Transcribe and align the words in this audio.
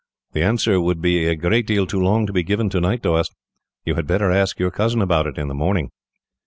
"The 0.33 0.41
answer 0.41 0.81
would 0.81 0.99
be 0.99 1.25
a 1.27 1.35
great 1.35 1.67
deal 1.67 1.85
too 1.85 1.99
long 2.01 2.25
to 2.25 2.33
be 2.33 2.41
given 2.41 2.71
tonight, 2.71 3.03
Doast. 3.03 3.35
You 3.85 3.93
had 3.93 4.07
better 4.07 4.31
ask 4.31 4.57
your 4.59 4.71
cousin 4.71 4.99
about 4.99 5.27
it, 5.27 5.37
in 5.37 5.47
the 5.47 5.53
morning." 5.53 5.91